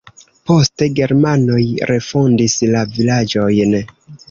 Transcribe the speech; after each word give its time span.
Poste 0.51 0.87
germanoj 0.99 1.59
refondis 1.93 2.57
la 2.73 2.83
vilaĝojn. 2.99 3.79